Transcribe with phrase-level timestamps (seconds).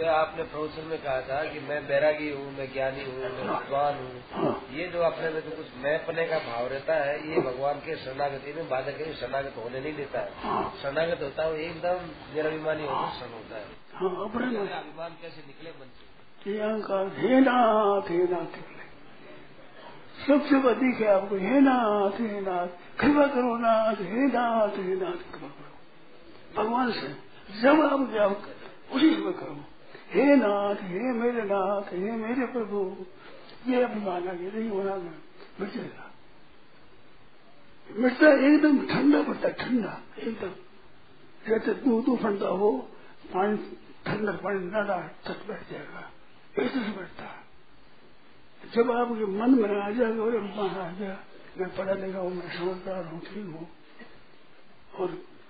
[0.00, 3.94] मैं आपने प्रवचन में कहा था कि मैं बैरागी हूँ मैं ज्ञानी हूँ मैं विद्वान
[3.94, 7.74] हूँ। ये जो अपने में जो कुछ मैं अपने का भाव रहता है ये भगवान
[7.74, 12.06] के शरणागति में बाधक है शरणागत होने नहीं देता है। हाँ। शरणागत होता है एकदम
[12.34, 13.64] निराभिमानी होकर क्षण होता है।
[13.94, 16.58] हाँ अभिमान कैसे निकले मन से?
[16.58, 17.08] अहंकार
[20.26, 21.36] सबसे अधिक है आपको?
[21.36, 22.66] हे नाथ हे नाथ।
[23.00, 27.08] कृपा करो नाथ हे नाथ हे नाथ। कृपा करो। भगवान से
[27.62, 28.30] जब आप जाओ
[28.96, 29.75] उसी समय करो।
[30.10, 33.06] हे नाथ, हे मेरे नाथ, हे मेरे प्रभु
[33.66, 35.14] ये अभिमान आ गया नहीं होना में
[35.60, 35.70] मिट
[37.90, 40.50] मिटता एकदम ठंडा पड़ता ठंडा, एकदम।
[41.48, 42.88] जैसे दूध उफंडा हो,
[43.34, 43.56] पानी
[44.06, 46.10] ठंडा पानी न डाल तट बैठ जाएगा
[46.58, 47.42] ऐसे से बैठता
[48.74, 51.24] जब आपके मन में आ जाएगा, और महाराजा
[51.58, 53.68] मैं पढ़ा लिखा हूँ मैं समझदार हूँ, ठीक हूँ।
[54.96, 55.08] और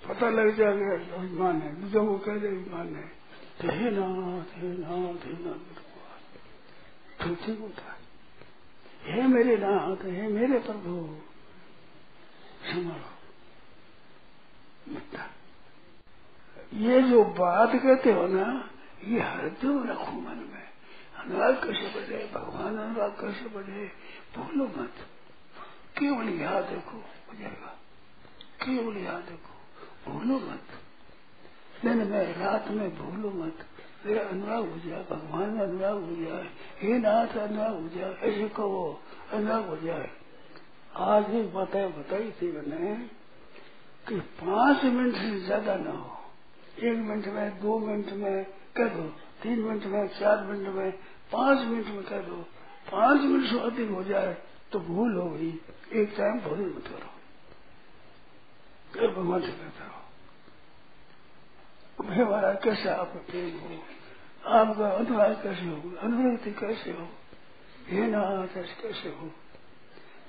[0.08, 3.25] पता लग जाएगा, अभिमान है। दूसरों को कह अभिमान तो हे।
[3.62, 3.70] हे
[9.12, 11.18] हे मेरे नाथ हे मेरे प्रभु
[12.64, 13.12] संभालो
[16.74, 18.70] ये जो बात कहते हो ना,
[19.04, 20.66] ये हरदम रखो मन में।
[21.18, 23.92] अनुराग कैसे बढ़े भगवान अनुराग कैसे बढ़े
[24.36, 24.94] भूलो मत
[25.98, 27.78] केवल याद रखो हो जाएगा
[28.62, 29.54] केवल यहाँ देखो?
[30.12, 30.85] भूलो मत।
[31.84, 33.56] दिन में रात में भूलो मत।
[34.06, 36.44] मेरा अनुराग हो जाए, भगवान में अनुराग हो जाए,
[36.80, 39.00] हे नाथ अनुराग हो जाए ऐसे कहो,
[39.32, 40.08] अनुराग हो जाए।
[41.06, 42.94] आज एक बताए बताई थी मैंने
[44.06, 46.12] कि पाँच मिनट से ज़्यादा ना हो।
[46.80, 48.44] एक मिनट में, दो मिनट में
[48.76, 49.02] कह दो,
[49.42, 50.90] तीन मिनट में, चार मिनट में,
[51.32, 52.36] पाँच मिनट में कह दो।
[52.90, 54.32] पाँच मिनट से अधिक हो जाए
[54.72, 55.52] तो भूल हो गई।
[55.92, 57.08] एक टाइम भोजन मत करो।
[59.12, 59.95] भगवान से कहता रहो
[62.16, 63.78] हे महाराज कैसे आपका प्रेम हो
[64.56, 67.08] आपका अनुराग कैसे हो अनुवृत्ति कैसे हो
[67.88, 69.30] हे नाथ कैसे हो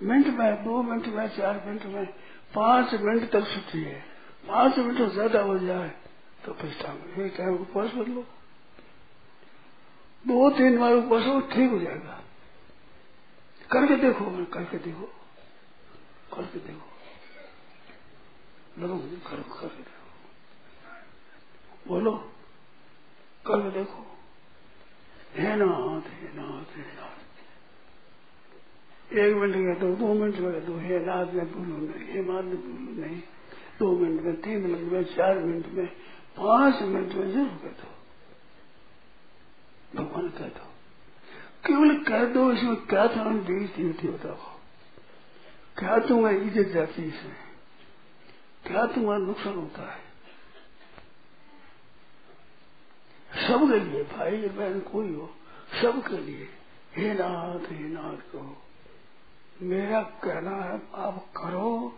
[0.02, 2.06] मिनट में दो मिनट में चार मिनट में
[2.56, 4.00] पाँच मिनट तक छुट्टी है
[4.48, 5.90] पाँच मिनट ज़्यादा हो जाए
[6.46, 8.26] तो पछताओगे ये टाइम उपवास कर लो
[10.24, 12.20] दो तीन बार उपवास हो ठीक हो जाएगा
[13.70, 15.10] करके देखो करके देखो
[16.36, 16.96] करके देखो
[18.80, 20.07] करो करके देखो
[21.88, 22.32] बोलो।
[23.46, 24.04] करके देखो।
[25.36, 27.18] हे नाथ हे नाथ हे नाथ।
[29.14, 32.44] एक मिनट में दो दो मिनट में दो। हे नाथ में भूलो नहीं, हे नाथ
[32.44, 33.22] में भूलो नहीं।
[33.80, 35.88] दो मिनट में, तीन मिनट में, चार मिनट में,
[36.38, 37.98] पाँच मिनट में ज़रूर कह दो।
[39.96, 40.74] भगवान कह दो।
[41.68, 44.58] केवल कह दो, इसमें क्या तुम्हारी बेइज्जती होती बताओ।
[45.78, 47.36] क्या तुम्हारी इज़्ज़त जाती इसमें?
[48.68, 50.07] क्या तुम्हारा नुकसान होता है?
[53.48, 55.30] सबके लिए भाई बहन कोई हो
[55.82, 56.48] सबके लिए।
[56.96, 58.58] हे नाथ हे नाथ कहो,
[59.62, 61.98] मेरा कहना है, आप करो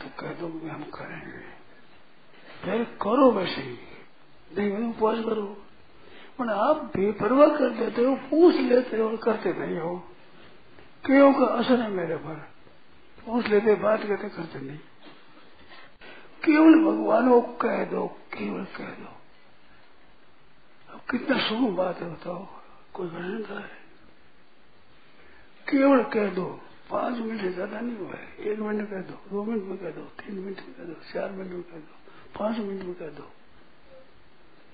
[0.00, 1.60] तो कह दो कि हम करेंगे।
[2.64, 3.78] फिर करो वैसे ही,
[4.58, 5.46] नहीं उपवास करो।
[6.38, 9.96] पर आप बेपरवाह कर देते हो, पूछ लेते हो और करते नहीं हो।
[11.04, 12.34] क्यों का असर है मेरे पर?
[13.26, 14.78] पूछ लेते, बात करते करते नहीं।
[16.44, 19.19] केवल भगवान को कह दो, केवल कह दो।
[21.08, 22.46] कितना शुभ बात है बताओ,
[22.94, 23.78] कोई भजन का है।
[25.66, 26.44] केवल कह दो,
[26.90, 29.90] पाँच मिनट से ज़्यादा नहीं हुआ है। एक मिनट कह दो दो मिनट में कह
[29.90, 31.94] दो, तीन मिनट में कह दो, चार मिनट में कह दो,
[32.38, 33.26] पाँच मिनट में कह दो,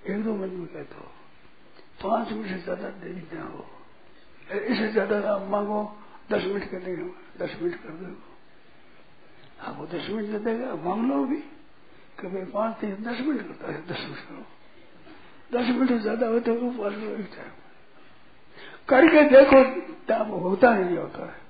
[0.06, 1.10] एक दो मिनट में कह दो।
[2.02, 3.66] पाँच मिनट से ज़्यादा देरी ना हो।
[4.50, 5.82] इससे ज़्यादा आप मांगो,
[6.32, 7.04] दस मिनट कर देंगे
[7.38, 8.14] दस मिनट कर दो।
[9.60, 11.40] आपको दस मिनट दे देगा, मांग लो भी।
[12.20, 14.44] कि भाई पाँच, तीन, दस मिनट करता है, दस मिनट करो।
[15.54, 17.50] दस मिनट ज़्यादा होते तो लो एक टाइम
[18.88, 19.62] करके देखो,
[20.08, 21.44] तब होता नहीं होता है।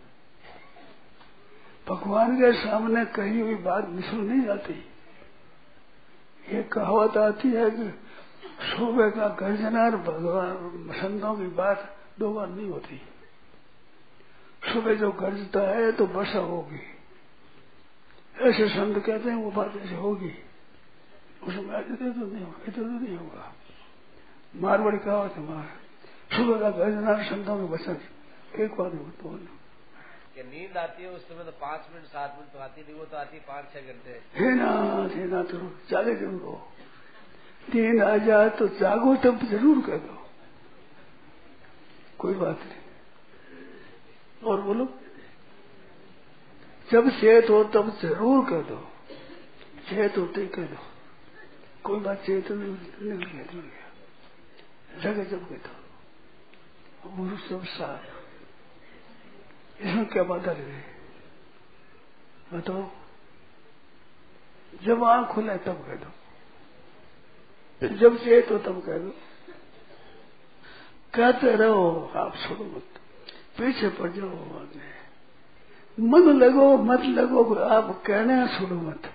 [1.87, 4.73] भगवान के सामने कही हुई बात मिसल नहीं जाती।
[6.45, 7.89] ये कहावत आती है कि
[8.67, 13.01] सुबह का गर्जना और भगवान, संतों की बात दो बार नहीं होती।
[14.73, 16.81] सुबह जो गर्जता है तो वर्षा होगी।
[18.41, 20.33] ऐसे संत कहते हैं, वो बात ऐसे होगी।
[21.43, 23.53] उसमें तो नहीं होगा, इधर तो नहीं होगा।
[24.57, 25.43] मारवाड़ी कहावत है।
[26.33, 26.69] सुबह का
[27.09, 27.97] और संतों के वचन
[28.57, 29.37] एक नहीं होता
[30.35, 33.05] कि नींद आती है उस समय तो पाँच मिनट सात मिनट तो आती नहीं वो
[33.05, 35.53] तो आती है पाँच छह घंटे। हे नाथ हे नाथ
[35.91, 36.57] जागे ज़रूर हो।
[37.69, 40.17] नींद आ जाए तो जागो तब ज़रूर कर दो
[42.19, 42.83] कोई बात नहीं।
[44.43, 44.85] और बोलो।
[46.89, 48.81] जब चेत हो तब ज़रूर कर दो
[49.89, 50.79] चेत होते ही कह। दो
[51.85, 53.65] कोई बात चेत निकल
[55.03, 55.25] जगह
[57.17, 58.17] गुरु सब साफ़
[59.83, 60.97] इसमें क्या बाधा रहे
[62.57, 62.91] बताओ।
[64.83, 66.11] जब आँख खुले तब कह दो।
[67.97, 69.11] जब चाहिए तो तब कह दो।
[71.15, 72.85] कहते रहो, आप छोड़ो मत।
[73.59, 74.97] पीछे पड़ जाओ आगे
[76.03, 79.07] मन लगो, मत लगो, आप कहने छोड़ो मत।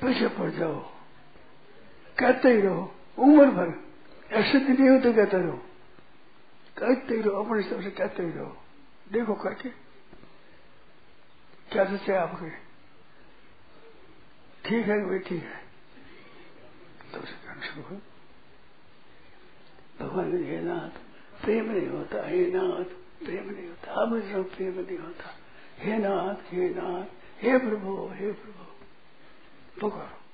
[0.00, 0.80] पीछे पड़ जाओ।
[2.18, 3.85] कहते ही रहो, उम्र भर
[4.32, 5.56] ऐसे दिन नहीं होते कहते रहो।
[6.78, 8.56] कहते ही रहो, अपने हिसाब से कहते ही रहो।
[9.12, 9.68] देखो करके।
[11.72, 12.50] क्या सोचे आपके?
[14.68, 15.64] ठीक है वे ठीक है?
[17.12, 18.00] तो उसे कहना शुरू हो।
[20.00, 20.98] भगवान हे नाथ,
[21.44, 22.84] प्रेम नहीं होता, हे नाथ,
[23.24, 24.20] प्रेम नहीं होता। अब
[24.56, 25.34] प्रेम नहीं होता।
[25.78, 27.04] हे नाथ हे नाथ,
[27.42, 28.66] हे प्रभु हे प्रभु।
[29.80, 30.25] पुकारो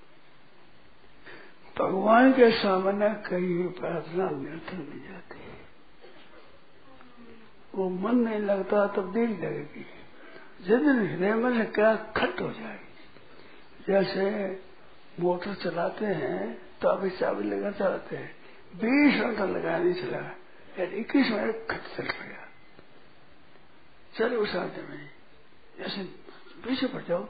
[1.79, 5.41] भगवान के सामने कई भी प्रार्थना निरंतर नहीं जाती
[7.75, 9.87] वो मन नहीं लगता तब देरी लगेगी
[10.61, 14.27] जिस दिन हृदय में क्या खट हो जाएगी जैसे
[15.21, 18.35] मोटर चलाते हैं तो अभी चाबी लगा चलाते हैं।
[18.77, 20.19] बीस मिनट लगा नहीं चला।
[20.79, 22.49] यार इक्कीस मिनट खट चल गया।
[24.19, 25.11] चले उस आते में।
[25.79, 26.03] जैसे
[26.65, 27.25] पीछे पड़ जाओ,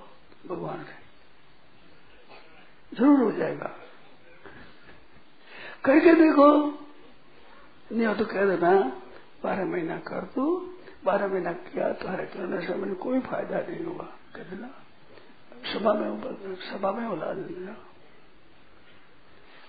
[0.47, 1.03] भगवान के।
[2.97, 3.77] ज़रूर हो जाएगा।
[5.85, 6.49] करके देखो।
[7.91, 8.71] नहीं हो तो कह देना,
[9.43, 10.45] बारह महीना कर दो
[11.05, 14.05] बारह महीना किया तुम्हारे करने से मैंने कोई फ़ायदा नहीं होगा
[14.37, 14.69] कह देना,
[15.73, 17.77] सभा में सभा में बुला देना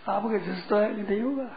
[0.07, 1.49] आपके जस्ता है कि नहीं होगा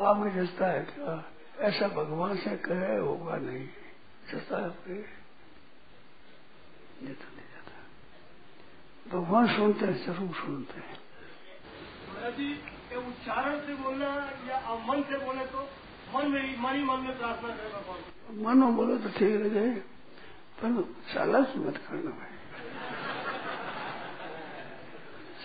[0.00, 1.14] आपके जस्ता है क्या?
[1.60, 3.66] ऐसा भगवान से कहे होगा नहीं।
[4.30, 4.94] जस्ता है आपके।
[7.00, 7.74] तो नहीं जाता।
[9.10, 10.98] भगवान सुनते हैं, ज़रूर सुनते हैं।
[12.20, 14.06] ये उच्चारण से बोलना
[14.48, 15.68] या मन से बोले तो
[16.14, 19.40] मन में ही मन ही मन में प्रार्थना करे भगवान मन में बोलो तो ठीक
[19.40, 19.70] लगे
[20.62, 22.36] पर चालाकी मत करना भाई।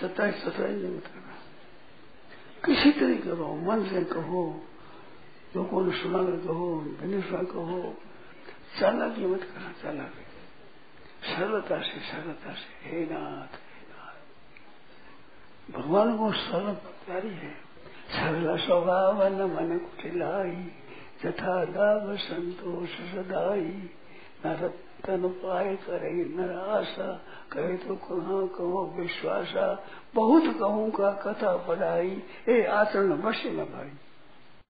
[0.01, 1.35] सत्ताईस सत्ताईस मत करना।
[2.65, 4.67] किसी तरह करो मन से कहो,
[5.55, 7.97] लोगों ने सुना कर कहो गणेशा कहो,
[8.79, 10.25] चालाकी मत करना, चालाकी।
[11.35, 13.64] सरलता से सरलता से, हे नाथ
[15.71, 16.73] भगवान को सरल
[17.05, 17.51] प्यारी है।
[18.09, 20.55] सरल स्वभाव न मन कुटिलाई
[21.25, 23.89] तथा दाव संतोष सदाई।
[24.45, 26.39] न रतन पाए करे न
[26.69, 27.11] आशा
[27.51, 29.83] कहे तो कहा कहो विश्वासा।
[30.15, 33.91] बहुत कहूँ का कथा पढ़ाई ए आचरण बसे न भाई।